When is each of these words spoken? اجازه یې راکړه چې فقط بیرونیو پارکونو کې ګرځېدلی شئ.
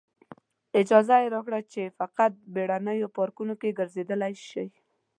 اجازه 0.81 1.15
یې 1.21 1.27
راکړه 1.35 1.59
چې 1.71 1.83
فقط 1.99 2.31
بیرونیو 2.55 3.13
پارکونو 3.17 3.53
کې 3.61 3.75
ګرځېدلی 3.79 4.33
شئ. 4.49 4.67